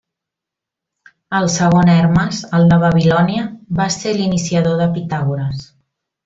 El 1.39 1.49
segon 1.55 1.91
Hermes, 1.95 2.39
el 2.61 2.65
de 2.71 2.79
Babilònia, 2.85 3.45
va 3.81 3.87
ser 3.97 4.15
l'iniciador 4.17 4.81
de 4.83 4.89
Pitàgores. 4.97 5.63